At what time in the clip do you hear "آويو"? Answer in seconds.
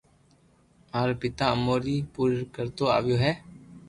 2.97-3.17